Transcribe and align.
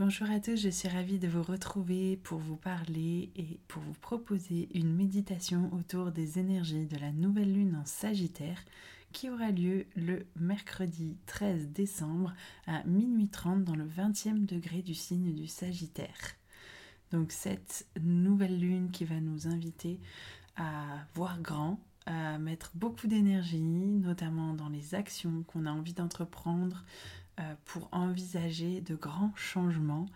Bonjour 0.00 0.30
à 0.30 0.40
tous, 0.40 0.56
je 0.56 0.70
suis 0.70 0.88
ravie 0.88 1.18
de 1.18 1.28
vous 1.28 1.42
retrouver 1.42 2.16
pour 2.16 2.38
vous 2.38 2.56
parler 2.56 3.30
et 3.36 3.60
pour 3.68 3.82
vous 3.82 3.92
proposer 3.92 4.70
une 4.72 4.96
méditation 4.96 5.70
autour 5.74 6.10
des 6.10 6.38
énergies 6.38 6.86
de 6.86 6.96
la 6.96 7.12
nouvelle 7.12 7.52
lune 7.52 7.76
en 7.76 7.84
Sagittaire 7.84 8.64
qui 9.12 9.28
aura 9.28 9.50
lieu 9.50 9.84
le 9.96 10.24
mercredi 10.36 11.18
13 11.26 11.68
décembre 11.68 12.32
à 12.66 12.82
minuit 12.84 13.28
30 13.28 13.62
dans 13.62 13.76
le 13.76 13.84
20e 13.84 14.46
degré 14.46 14.80
du 14.80 14.94
signe 14.94 15.34
du 15.34 15.46
Sagittaire. 15.46 16.34
Donc 17.10 17.30
cette 17.30 17.86
nouvelle 18.00 18.58
lune 18.58 18.90
qui 18.90 19.04
va 19.04 19.20
nous 19.20 19.48
inviter 19.48 20.00
à 20.56 21.04
voir 21.12 21.42
grand, 21.42 21.78
à 22.06 22.38
mettre 22.38 22.70
beaucoup 22.74 23.06
d'énergie, 23.06 23.60
notamment 23.60 24.54
dans 24.54 24.70
les 24.70 24.94
actions 24.94 25.42
qu'on 25.42 25.66
a 25.66 25.70
envie 25.70 25.92
d'entreprendre, 25.92 26.86
pour 27.64 27.88
envisager 27.92 28.80
de 28.80 28.94
grands 28.94 29.32
changements. 29.34 30.06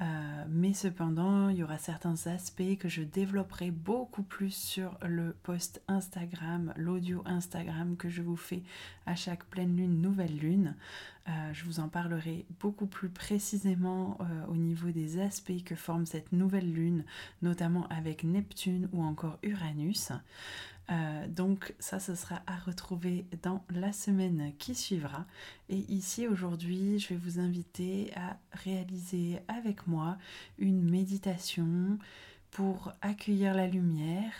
Euh, 0.00 0.44
mais 0.48 0.74
cependant, 0.74 1.48
il 1.48 1.56
y 1.56 1.64
aura 1.64 1.78
certains 1.78 2.28
aspects 2.28 2.76
que 2.78 2.88
je 2.88 3.02
développerai 3.02 3.72
beaucoup 3.72 4.22
plus 4.22 4.54
sur 4.54 4.96
le 5.04 5.34
post 5.42 5.82
Instagram, 5.88 6.72
l'audio 6.76 7.22
Instagram 7.26 7.96
que 7.96 8.08
je 8.08 8.22
vous 8.22 8.36
fais 8.36 8.62
à 9.06 9.16
chaque 9.16 9.44
pleine 9.46 9.76
lune, 9.76 10.00
nouvelle 10.00 10.36
lune. 10.38 10.76
Euh, 11.28 11.52
je 11.52 11.64
vous 11.64 11.80
en 11.80 11.88
parlerai 11.88 12.46
beaucoup 12.60 12.86
plus 12.86 13.08
précisément 13.08 14.18
au 14.48 14.54
niveau 14.54 14.90
des 14.90 15.20
aspects 15.20 15.64
que 15.64 15.74
forme 15.74 16.06
cette 16.06 16.30
nouvelle 16.30 16.72
lune, 16.72 17.04
notamment 17.42 17.88
avec 17.88 18.22
Neptune 18.22 18.88
ou 18.92 19.02
encore 19.02 19.38
Uranus. 19.42 20.12
Euh, 20.90 21.26
donc 21.28 21.74
ça, 21.78 22.00
ce 22.00 22.14
sera 22.14 22.42
à 22.46 22.56
retrouver 22.56 23.26
dans 23.42 23.62
la 23.70 23.92
semaine 23.92 24.52
qui 24.58 24.74
suivra. 24.74 25.26
Et 25.68 25.84
ici, 25.88 26.26
aujourd'hui, 26.26 26.98
je 26.98 27.08
vais 27.08 27.16
vous 27.16 27.40
inviter 27.40 28.10
à 28.16 28.38
réaliser 28.52 29.40
avec 29.48 29.86
moi 29.86 30.16
une 30.58 30.88
méditation 30.88 31.98
pour 32.50 32.92
accueillir 33.02 33.54
la 33.54 33.66
lumière, 33.66 34.32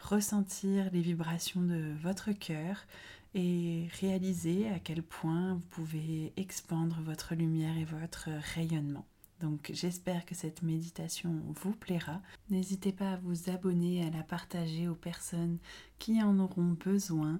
ressentir 0.00 0.90
les 0.92 1.00
vibrations 1.00 1.62
de 1.62 1.92
votre 2.02 2.32
cœur 2.32 2.86
et 3.34 3.88
réaliser 4.00 4.68
à 4.70 4.78
quel 4.78 5.02
point 5.02 5.54
vous 5.54 5.62
pouvez 5.70 6.32
expandre 6.36 7.00
votre 7.02 7.34
lumière 7.34 7.76
et 7.78 7.84
votre 7.84 8.28
rayonnement. 8.54 9.06
Donc 9.44 9.70
j'espère 9.74 10.24
que 10.24 10.34
cette 10.34 10.62
méditation 10.62 11.42
vous 11.48 11.72
plaira. 11.72 12.22
N'hésitez 12.48 12.92
pas 12.92 13.12
à 13.12 13.16
vous 13.18 13.50
abonner, 13.50 14.02
à 14.02 14.08
la 14.08 14.22
partager 14.22 14.88
aux 14.88 14.94
personnes 14.94 15.58
qui 15.98 16.22
en 16.22 16.38
auront 16.38 16.74
besoin. 16.82 17.38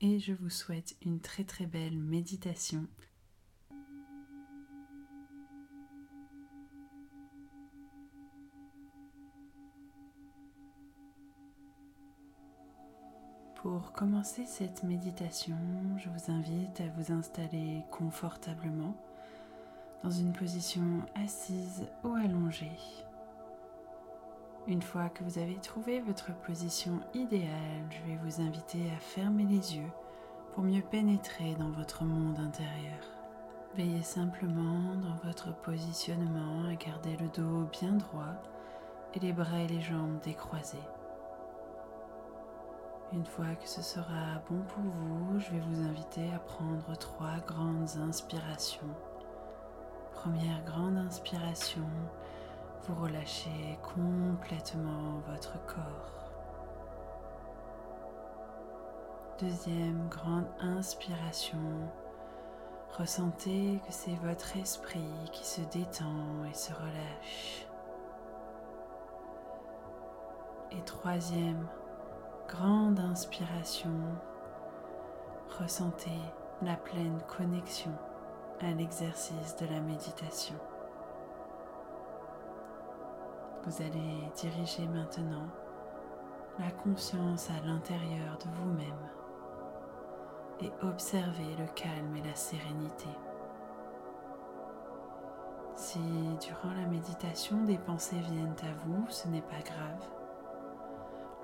Et 0.00 0.20
je 0.20 0.34
vous 0.34 0.50
souhaite 0.50 0.96
une 1.04 1.18
très 1.18 1.42
très 1.42 1.66
belle 1.66 1.98
méditation. 1.98 2.86
Pour 13.56 13.90
commencer 13.90 14.44
cette 14.46 14.84
méditation, 14.84 15.58
je 15.98 16.08
vous 16.08 16.30
invite 16.30 16.80
à 16.80 16.86
vous 16.96 17.12
installer 17.12 17.82
confortablement 17.90 18.96
dans 20.02 20.10
une 20.10 20.32
position 20.32 20.82
assise 21.14 21.86
ou 22.02 22.14
allongée. 22.14 22.78
Une 24.66 24.82
fois 24.82 25.08
que 25.08 25.24
vous 25.24 25.38
avez 25.38 25.56
trouvé 25.56 26.00
votre 26.00 26.32
position 26.42 27.00
idéale, 27.14 27.84
je 27.90 28.10
vais 28.10 28.18
vous 28.22 28.40
inviter 28.40 28.90
à 28.90 29.00
fermer 29.00 29.44
les 29.44 29.76
yeux 29.76 29.90
pour 30.54 30.62
mieux 30.62 30.82
pénétrer 30.82 31.54
dans 31.58 31.70
votre 31.70 32.04
monde 32.04 32.38
intérieur. 32.38 33.00
Veillez 33.74 34.02
simplement 34.02 34.94
dans 34.96 35.16
votre 35.24 35.54
positionnement 35.62 36.64
à 36.68 36.74
garder 36.74 37.16
le 37.16 37.28
dos 37.28 37.66
bien 37.72 37.92
droit 37.92 38.34
et 39.14 39.20
les 39.20 39.32
bras 39.32 39.60
et 39.60 39.68
les 39.68 39.80
jambes 39.80 40.20
décroisés. 40.22 40.78
Une 43.12 43.26
fois 43.26 43.54
que 43.60 43.68
ce 43.68 43.82
sera 43.82 44.40
bon 44.48 44.62
pour 44.68 44.82
vous, 44.82 45.38
je 45.38 45.50
vais 45.50 45.60
vous 45.60 45.82
inviter 45.82 46.32
à 46.32 46.38
prendre 46.38 46.96
trois 46.96 47.38
grandes 47.46 47.96
inspirations 48.00 48.94
Première 50.14 50.62
grande 50.64 50.98
inspiration, 50.98 51.84
vous 52.82 52.94
relâchez 53.02 53.78
complètement 53.82 55.20
votre 55.28 55.54
corps. 55.66 56.30
Deuxième 59.40 60.08
grande 60.08 60.46
inspiration, 60.60 61.58
ressentez 62.96 63.80
que 63.84 63.92
c'est 63.92 64.14
votre 64.16 64.56
esprit 64.56 65.10
qui 65.32 65.44
se 65.44 65.62
détend 65.62 66.44
et 66.48 66.54
se 66.54 66.72
relâche. 66.72 67.66
Et 70.70 70.80
troisième 70.82 71.66
grande 72.48 73.00
inspiration, 73.00 73.98
ressentez 75.58 76.20
la 76.62 76.76
pleine 76.76 77.20
connexion 77.26 77.92
à 78.62 78.70
l'exercice 78.72 79.56
de 79.56 79.66
la 79.66 79.80
méditation. 79.80 80.54
Vous 83.64 83.82
allez 83.82 84.28
diriger 84.36 84.86
maintenant 84.86 85.46
la 86.58 86.70
conscience 86.70 87.50
à 87.50 87.66
l'intérieur 87.66 88.38
de 88.38 88.50
vous-même 88.56 89.08
et 90.60 90.70
observer 90.86 91.56
le 91.58 91.66
calme 91.74 92.16
et 92.16 92.22
la 92.22 92.34
sérénité. 92.34 93.08
Si 95.74 95.98
durant 95.98 96.74
la 96.74 96.86
méditation 96.86 97.62
des 97.64 97.78
pensées 97.78 98.20
viennent 98.20 98.54
à 98.62 98.86
vous, 98.86 99.04
ce 99.08 99.26
n'est 99.28 99.42
pas 99.42 99.62
grave. 99.64 100.06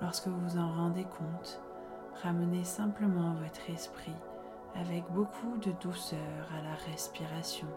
Lorsque 0.01 0.27
vous 0.27 0.39
vous 0.39 0.57
en 0.57 0.71
rendez 0.71 1.03
compte, 1.03 1.61
ramenez 2.23 2.63
simplement 2.63 3.33
votre 3.33 3.69
esprit 3.69 4.15
avec 4.75 5.09
beaucoup 5.11 5.57
de 5.57 5.71
douceur 5.81 6.49
à 6.57 6.61
la 6.61 6.75
respiration 6.91 7.67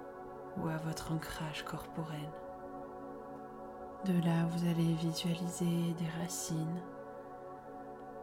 ou 0.59 0.69
à 0.69 0.77
votre 0.79 1.13
ancrage 1.13 1.65
corporel. 1.65 2.29
De 4.05 4.15
là, 4.25 4.45
vous 4.51 4.69
allez 4.69 4.95
visualiser 4.95 5.95
des 5.95 6.23
racines 6.23 6.83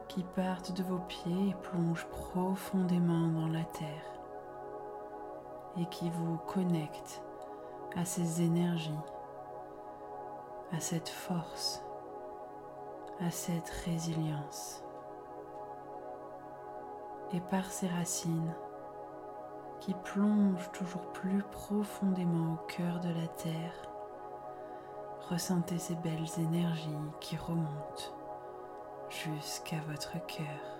qui 0.07 0.23
partent 0.23 0.73
de 0.73 0.83
vos 0.83 0.99
pieds 0.99 1.49
et 1.49 1.55
plongent 1.69 2.07
profondément 2.07 3.27
dans 3.27 3.47
la 3.47 3.63
terre 3.63 4.19
et 5.77 5.85
qui 5.85 6.09
vous 6.09 6.37
connectent 6.47 7.21
à 7.95 8.05
ces 8.05 8.41
énergies, 8.41 8.91
à 10.71 10.79
cette 10.79 11.09
force, 11.09 11.81
à 13.21 13.31
cette 13.31 13.69
résilience 13.85 14.83
et 17.33 17.39
par 17.39 17.65
ses 17.65 17.87
racines 17.87 18.53
qui 19.79 19.93
plongent 19.93 20.71
toujours 20.71 21.11
plus 21.13 21.41
profondément 21.51 22.53
au 22.53 22.67
cœur 22.67 22.99
de 22.99 23.09
la 23.09 23.27
terre, 23.27 23.73
ressentez 25.29 25.77
ces 25.77 25.95
belles 25.95 26.27
énergies 26.39 26.89
qui 27.19 27.37
remontent 27.37 28.13
jusqu'à 29.09 29.79
votre 29.87 30.13
cœur. 30.25 30.79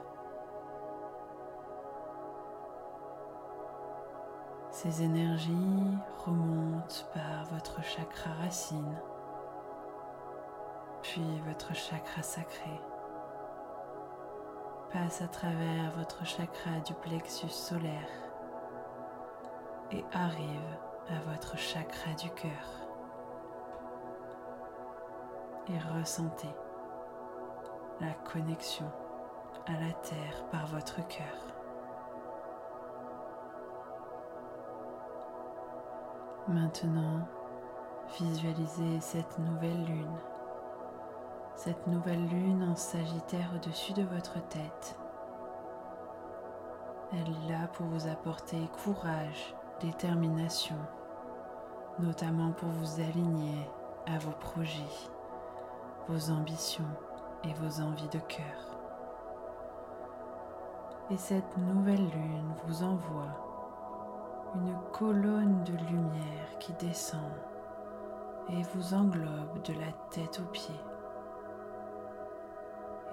Ces 4.71 5.03
énergies 5.03 5.97
remontent 6.25 7.05
par 7.13 7.45
votre 7.51 7.83
chakra 7.83 8.31
racine, 8.41 8.97
puis 11.01 11.41
votre 11.45 11.73
chakra 11.73 12.21
sacré 12.21 12.79
passe 14.91 15.21
à 15.21 15.27
travers 15.27 15.91
votre 15.97 16.25
chakra 16.25 16.80
du 16.86 16.94
plexus 16.95 17.50
solaire 17.50 18.09
et 19.91 20.03
arrive 20.13 20.77
à 21.09 21.31
votre 21.31 21.57
chakra 21.57 22.13
du 22.13 22.30
cœur. 22.31 22.88
Et 25.68 25.77
ressentez 26.00 26.53
la 28.01 28.13
connexion 28.31 28.89
à 29.68 29.74
la 29.74 29.94
terre 29.94 30.44
par 30.51 30.65
votre 30.68 31.06
cœur. 31.07 31.47
Maintenant, 36.47 37.27
visualisez 38.19 39.00
cette 39.01 39.38
nouvelle 39.38 39.85
lune. 39.85 40.18
Cette 41.61 41.88
nouvelle 41.88 42.25
lune 42.29 42.65
en 42.71 42.75
Sagittaire 42.77 43.51
au-dessus 43.53 43.91
de 43.91 44.03
votre 44.03 44.41
tête. 44.47 44.97
Elle 47.11 47.27
est 47.27 47.51
là 47.51 47.67
pour 47.73 47.85
vous 47.88 48.07
apporter 48.07 48.69
courage, 48.81 49.53
détermination, 49.81 50.77
notamment 52.00 52.53
pour 52.53 52.69
vous 52.69 53.01
aligner 53.01 53.69
à 54.07 54.17
vos 54.19 54.31
projets, 54.31 55.11
vos 56.07 56.31
ambitions 56.31 56.95
et 57.44 57.53
vos 57.56 57.81
envies 57.81 58.07
de 58.07 58.19
cœur. 58.19 58.77
Et 61.11 61.17
cette 61.17 61.57
nouvelle 61.57 61.97
lune 61.97 62.53
vous 62.67 62.83
envoie 62.83 63.35
une 64.56 64.77
colonne 64.94 65.61
de 65.65 65.73
lumière 65.73 66.57
qui 66.61 66.71
descend 66.79 67.33
et 68.47 68.61
vous 68.73 68.94
englobe 68.94 69.61
de 69.65 69.73
la 69.73 69.91
tête 70.09 70.39
aux 70.39 70.51
pieds 70.53 70.88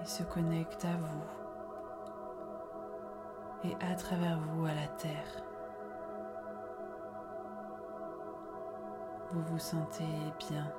et 0.01 0.05
se 0.05 0.23
connecte 0.23 0.85
à 0.85 0.95
vous 0.97 1.23
et 3.63 3.75
à 3.83 3.95
travers 3.95 4.39
vous 4.39 4.65
à 4.65 4.73
la 4.73 4.87
terre. 4.97 5.43
Vous 9.31 9.41
vous 9.41 9.59
sentez 9.59 10.05
bien 10.49 10.71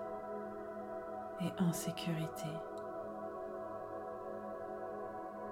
et 1.41 1.63
en 1.63 1.73
sécurité. 1.73 2.49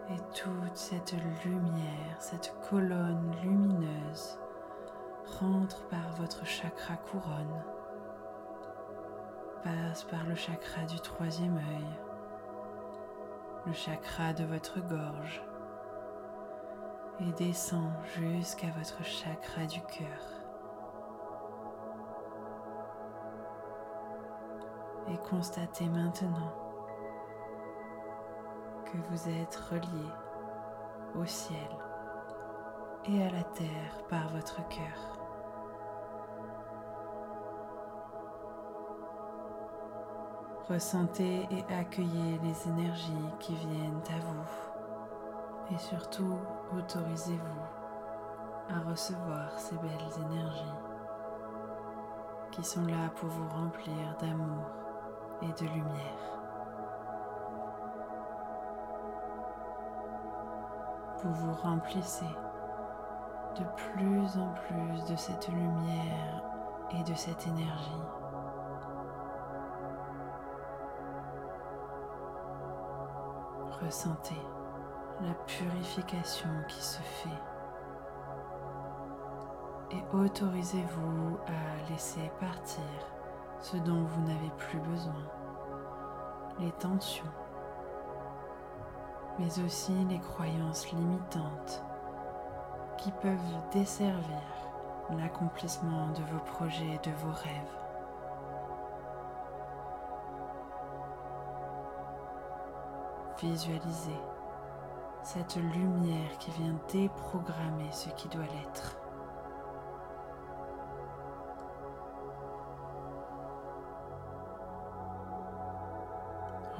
Et 0.08 0.18
toute 0.34 0.76
cette 0.76 1.14
lumière, 1.44 2.16
cette 2.20 2.54
colonne 2.70 3.34
lumineuse 3.42 4.38
rentre 5.40 5.84
par 5.88 6.12
votre 6.16 6.46
chakra 6.46 6.96
couronne, 6.96 7.64
passe 9.64 10.04
par 10.04 10.24
le 10.24 10.36
chakra 10.36 10.84
du 10.84 11.00
troisième 11.00 11.56
œil, 11.56 12.05
le 13.66 13.72
chakra 13.72 14.32
de 14.32 14.44
votre 14.44 14.80
gorge 14.80 15.42
et 17.18 17.32
descend 17.32 17.90
jusqu'à 18.14 18.68
votre 18.78 19.02
chakra 19.02 19.66
du 19.66 19.80
cœur. 19.82 20.22
Et 25.08 25.18
constatez 25.28 25.86
maintenant 25.86 26.52
que 28.84 28.98
vous 29.10 29.28
êtes 29.28 29.56
relié 29.56 30.10
au 31.16 31.24
ciel 31.24 31.58
et 33.06 33.22
à 33.22 33.30
la 33.30 33.42
terre 33.42 34.04
par 34.08 34.28
votre 34.28 34.66
cœur. 34.68 35.25
Ressentez 40.68 41.46
et 41.52 41.64
accueillez 41.72 42.40
les 42.42 42.68
énergies 42.68 43.30
qui 43.38 43.54
viennent 43.54 44.02
à 44.10 44.18
vous 44.18 45.74
et 45.74 45.78
surtout 45.78 46.38
autorisez-vous 46.76 48.74
à 48.74 48.90
recevoir 48.90 49.56
ces 49.60 49.76
belles 49.76 50.24
énergies 50.28 50.74
qui 52.50 52.64
sont 52.64 52.84
là 52.86 53.10
pour 53.14 53.28
vous 53.28 53.48
remplir 53.48 54.16
d'amour 54.20 54.66
et 55.42 55.62
de 55.62 55.68
lumière. 55.68 56.40
Vous 61.22 61.32
vous 61.32 61.54
remplissez 61.62 62.34
de 63.56 63.64
plus 63.76 64.36
en 64.36 64.52
plus 64.54 65.04
de 65.12 65.16
cette 65.16 65.46
lumière 65.46 66.42
et 66.90 67.04
de 67.04 67.14
cette 67.14 67.46
énergie. 67.46 68.02
Ressentez 73.84 74.40
la 75.20 75.34
purification 75.46 76.48
qui 76.66 76.82
se 76.82 77.00
fait 77.02 77.28
et 79.90 80.16
autorisez-vous 80.16 81.38
à 81.46 81.90
laisser 81.90 82.30
partir 82.40 82.82
ce 83.60 83.76
dont 83.76 84.02
vous 84.02 84.20
n'avez 84.22 84.50
plus 84.56 84.78
besoin, 84.78 85.30
les 86.58 86.72
tensions, 86.72 87.24
mais 89.38 89.58
aussi 89.64 89.92
les 90.08 90.20
croyances 90.20 90.90
limitantes 90.92 91.84
qui 92.96 93.12
peuvent 93.12 93.60
desservir 93.72 94.42
l'accomplissement 95.10 96.08
de 96.08 96.22
vos 96.32 96.40
projets 96.46 96.94
et 96.94 97.08
de 97.08 97.14
vos 97.16 97.32
rêves. 97.32 97.85
Visualisez 103.38 104.18
cette 105.22 105.56
lumière 105.56 106.38
qui 106.38 106.50
vient 106.52 106.74
déprogrammer 106.90 107.90
ce 107.92 108.08
qui 108.10 108.28
doit 108.28 108.44
l'être. 108.44 108.96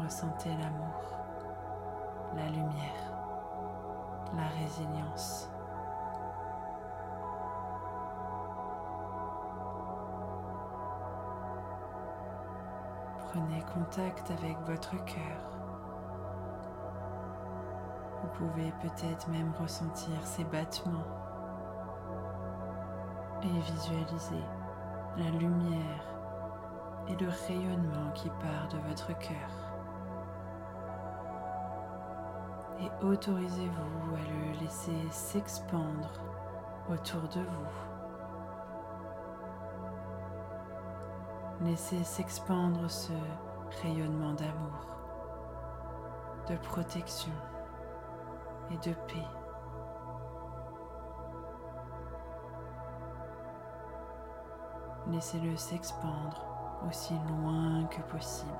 Ressentez 0.02 0.48
l'amour, 0.48 1.18
la 2.34 2.46
lumière, 2.46 3.12
la 4.34 4.48
résilience. 4.60 5.50
Prenez 13.18 13.62
contact 13.74 14.30
avec 14.30 14.56
votre 14.60 15.04
cœur. 15.04 15.55
Pouvez 18.38 18.70
peut-être 18.82 19.28
même 19.28 19.50
ressentir 19.58 20.14
ces 20.24 20.44
battements 20.44 21.06
et 23.42 23.60
visualiser 23.72 24.44
la 25.16 25.30
lumière 25.30 26.04
et 27.08 27.16
le 27.16 27.28
rayonnement 27.46 28.10
qui 28.12 28.28
part 28.28 28.68
de 28.70 28.76
votre 28.88 29.16
cœur. 29.18 29.50
Et 32.78 33.04
autorisez-vous 33.04 34.14
à 34.14 34.20
le 34.30 34.60
laisser 34.60 35.08
s'expandre 35.10 36.12
autour 36.90 37.22
de 37.22 37.40
vous. 37.40 37.86
Laissez 41.62 42.04
s'expandre 42.04 42.90
ce 42.90 43.12
rayonnement 43.82 44.34
d'amour, 44.34 44.86
de 46.50 46.56
protection 46.56 47.32
et 48.70 48.76
de 48.88 48.94
paix. 49.06 49.26
Laissez-le 55.08 55.56
s'expandre 55.56 56.44
aussi 56.88 57.14
loin 57.28 57.84
que 57.86 58.00
possible. 58.10 58.50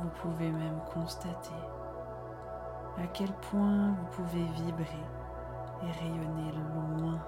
Vous 0.00 0.08
pouvez 0.22 0.50
même 0.50 0.80
constater 0.94 1.50
à 2.96 3.06
quel 3.08 3.32
point 3.50 3.88
vous 3.88 4.06
pouvez 4.22 4.44
vibrer 4.44 5.04
et 5.82 5.90
rayonner 5.92 6.52
loin 6.52 7.18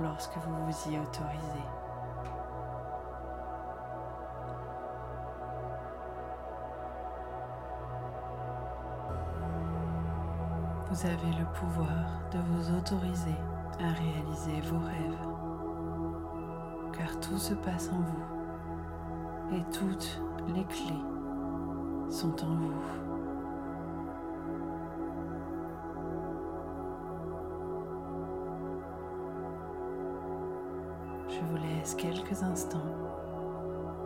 lorsque 0.00 0.36
vous 0.38 0.54
vous 0.66 0.90
y 0.90 0.98
autorisez. 0.98 1.66
Vous 10.90 11.06
avez 11.06 11.38
le 11.38 11.46
pouvoir 11.54 11.88
de 12.32 12.38
vous 12.38 12.76
autoriser 12.76 13.36
à 13.80 13.92
réaliser 13.92 14.60
vos 14.68 14.78
rêves, 14.78 15.26
car 16.92 17.18
tout 17.20 17.38
se 17.38 17.54
passe 17.54 17.90
en 17.90 18.00
vous 18.00 19.56
et 19.56 19.62
toutes 19.72 20.20
les 20.48 20.64
clés 20.64 21.02
sont 22.10 22.44
en 22.44 22.54
vous. 22.56 23.11
Je 31.32 31.40
vous 31.46 31.56
laisse 31.56 31.94
quelques 31.94 32.42
instants 32.42 32.78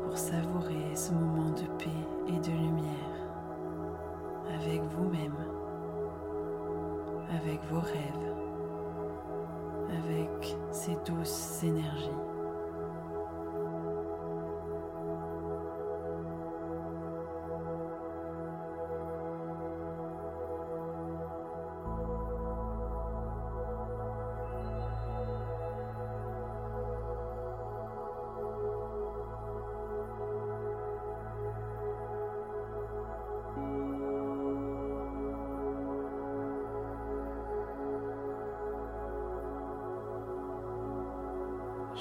pour 0.05 0.17
savourer 0.17 0.95
ce 0.95 1.13
moment 1.13 1.51
de 1.51 1.67
paix 1.77 1.91
et 2.29 2.39
de 2.39 2.53
lumière 2.53 3.17
avec 4.55 4.81
vous-même, 4.83 5.35
avec 7.29 7.61
vos 7.65 7.81
rêves, 7.81 8.35
avec 9.89 10.57
ces 10.71 10.97
douces 11.05 11.65
énergies. 11.65 12.36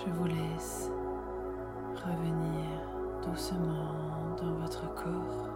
Je 0.05 0.11
vous 0.11 0.27
laisse 0.27 0.91
revenir 1.95 2.69
doucement 3.25 4.35
dans 4.39 4.53
votre 4.61 4.93
corps. 4.93 5.49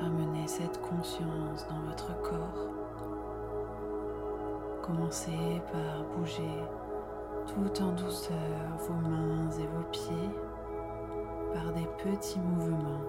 Ramenez 0.00 0.46
cette 0.46 0.80
conscience 0.80 1.66
dans 1.68 1.80
votre 1.88 2.16
corps. 2.22 2.68
Commencez 4.82 5.60
par 5.72 6.04
bouger 6.16 6.62
tout 7.48 7.82
en 7.82 7.90
douceur 7.92 8.36
vos 8.78 9.08
mains 9.08 9.50
et 9.50 9.66
vos 9.66 9.84
pieds 9.90 10.30
par 11.54 11.72
des 11.72 11.88
petits 12.04 12.38
mouvements. 12.38 13.00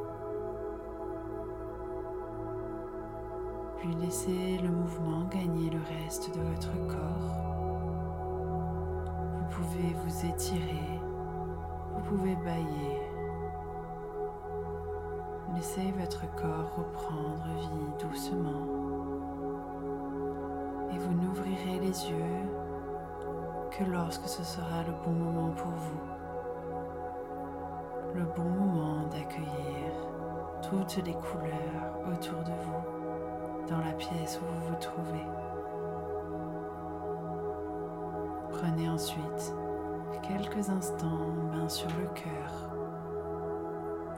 Puis 3.78 3.94
laissez 4.02 4.58
le 4.58 4.70
mouvement 4.70 5.26
gagner 5.26 5.70
le 5.70 5.82
reste 6.02 6.36
de 6.36 6.42
votre 6.42 6.72
corps. 6.88 7.57
Vous 9.58 9.64
pouvez 9.64 9.96
vous 10.06 10.26
étirer, 10.28 11.00
vous 11.96 12.02
pouvez 12.02 12.36
bailler. 12.36 13.02
Laissez 15.56 15.92
votre 15.98 16.32
corps 16.36 16.76
reprendre 16.76 17.44
vie 17.58 18.08
doucement. 18.08 18.68
Et 20.94 21.00
vous 21.00 21.12
n'ouvrirez 21.12 21.80
les 21.80 22.10
yeux 22.10 22.46
que 23.72 23.84
lorsque 23.86 24.28
ce 24.28 24.44
sera 24.44 24.84
le 24.86 24.94
bon 25.04 25.12
moment 25.12 25.50
pour 25.50 25.72
vous. 25.72 26.02
Le 28.14 28.26
bon 28.36 28.50
moment 28.50 29.08
d'accueillir 29.08 29.92
toutes 30.70 30.98
les 31.04 31.14
couleurs 31.14 31.98
autour 32.06 32.44
de 32.44 32.52
vous 32.64 33.68
dans 33.68 33.80
la 33.80 33.94
pièce 33.94 34.40
où 34.40 34.46
vous 34.46 34.70
vous 34.70 34.80
trouvez. 34.80 35.47
Prenez 38.58 38.90
ensuite 38.90 39.54
quelques 40.28 40.70
instants 40.70 41.28
main 41.52 41.70
sur 41.70 41.88
le 41.90 42.08
cœur 42.16 42.72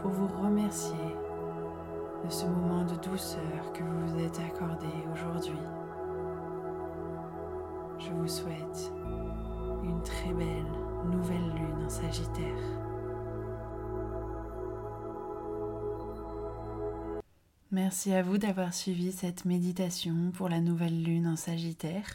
pour 0.01 0.11
vous 0.11 0.27
remercier 0.27 0.95
de 2.23 2.29
ce 2.29 2.45
moment 2.45 2.85
de 2.85 2.95
douceur 2.95 3.73
que 3.73 3.83
vous 3.83 4.07
vous 4.07 4.23
êtes 4.23 4.39
accordé 4.39 4.87
aujourd'hui. 5.11 5.59
Je 7.99 8.11
vous 8.11 8.27
souhaite 8.29 8.93
une 9.83 10.01
très 10.03 10.33
belle 10.33 10.71
nouvelle 11.11 11.53
lune 11.55 11.85
en 11.85 11.89
Sagittaire. 11.89 12.63
Merci 17.71 18.13
à 18.13 18.23
vous 18.23 18.37
d'avoir 18.37 18.73
suivi 18.73 19.11
cette 19.11 19.43
méditation 19.43 20.31
pour 20.33 20.47
la 20.47 20.61
nouvelle 20.61 21.03
lune 21.03 21.27
en 21.27 21.35
Sagittaire. 21.35 22.05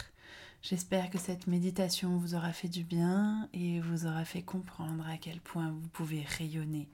J'espère 0.67 1.11
que 1.11 1.19
cette 1.19 1.45
méditation 1.45 2.17
vous 2.17 2.33
aura 2.33 2.51
fait 2.51 2.67
du 2.67 2.83
bien 2.83 3.47
et 3.53 3.79
vous 3.81 4.07
aura 4.07 4.25
fait 4.25 4.41
comprendre 4.41 5.07
à 5.07 5.17
quel 5.17 5.39
point 5.39 5.69
vous 5.69 5.87
pouvez 5.89 6.23
rayonner, 6.39 6.89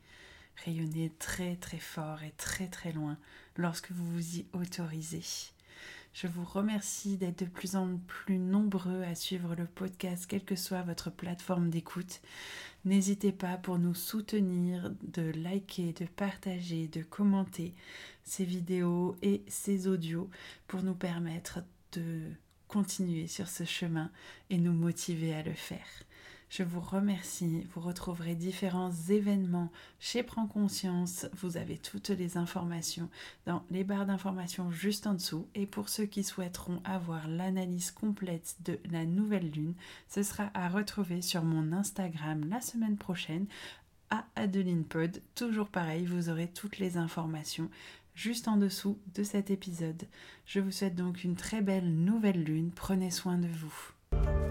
rayonner 0.66 1.10
très 1.20 1.56
très 1.56 1.80
fort 1.80 2.22
et 2.22 2.34
très 2.36 2.68
très 2.68 2.92
loin 2.92 3.18
lorsque 3.56 3.90
vous 3.92 4.06
vous 4.12 4.40
y 4.40 4.46
autorisez. 4.52 5.24
Je 6.14 6.28
vous 6.28 6.44
remercie 6.44 7.16
d'être 7.16 7.46
de 7.46 7.50
plus 7.50 7.78
en 7.78 7.96
plus 8.08 8.40
nombreux 8.40 9.04
à 9.04 9.16
suivre 9.16 9.56
le 9.56 9.68
podcast, 9.68 10.26
quelle 10.28 10.44
que 10.44 10.58
soit 10.58 10.82
votre 10.82 11.10
plateforme 11.10 11.70
d'écoute. 11.70 12.20
N'hésitez 12.84 13.32
pas 13.32 13.56
pour 13.56 13.80
nous 13.80 13.96
soutenir 13.96 14.92
de 15.02 15.32
liker, 15.32 15.94
de 15.94 16.08
partager, 16.08 16.90
de 16.90 17.04
commenter 17.04 17.74
ces 18.26 18.44
vidéos 18.44 19.16
et 19.22 19.44
ces 19.48 19.88
audios 19.88 20.30
pour 20.68 20.84
nous 20.84 20.94
permettre 20.94 21.60
de 21.94 22.34
continuer 22.72 23.28
sur 23.28 23.50
ce 23.50 23.66
chemin 23.66 24.10
et 24.50 24.58
nous 24.58 24.72
motiver 24.72 25.34
à 25.34 25.44
le 25.44 25.54
faire. 25.54 25.86
Je 26.50 26.64
vous 26.64 26.80
remercie. 26.80 27.68
Vous 27.74 27.82
retrouverez 27.82 28.36
différents 28.36 28.92
événements 29.10 29.72
chez 30.00 30.24
Prends 30.24 30.48
Conscience. 30.48 31.28
Vous 31.34 31.58
avez 31.58 31.78
toutes 31.78 32.10
les 32.10 32.38
informations 32.38 33.10
dans 33.46 33.64
les 33.72 33.84
barres 33.84 34.06
d'informations 34.06 34.72
juste 34.72 35.06
en 35.06 35.14
dessous. 35.14 35.48
Et 35.54 35.66
pour 35.66 35.90
ceux 35.90 36.06
qui 36.06 36.24
souhaiteront 36.24 36.82
avoir 36.86 37.28
l'analyse 37.28 37.92
complète 37.92 38.56
de 38.66 38.80
la 38.90 39.06
nouvelle 39.06 39.50
lune, 39.52 39.76
ce 40.08 40.24
sera 40.24 40.50
à 40.54 40.70
retrouver 40.70 41.22
sur 41.22 41.44
mon 41.44 41.74
Instagram 41.74 42.48
la 42.50 42.62
semaine 42.62 42.98
prochaine 42.98 43.48
à 44.10 44.26
Adeline 44.36 44.84
Pod. 44.84 45.22
Toujours 45.36 45.70
pareil, 45.70 46.06
vous 46.06 46.30
aurez 46.30 46.48
toutes 46.48 46.80
les 46.80 46.98
informations 46.98 47.70
juste 48.16 48.48
en 48.48 48.58
dessous 48.58 49.00
de 49.16 49.24
cet 49.24 49.52
épisode. 49.52 50.04
Je 50.46 50.60
vous 50.60 50.72
souhaite 50.72 50.96
donc 50.96 51.24
une 51.24 51.36
très 51.36 51.62
belle 51.62 51.94
nouvelle 51.94 52.44
lune. 52.44 52.72
Prenez 52.76 53.12
soin 53.12 53.38
de 53.38 53.48
vous. 53.48 54.51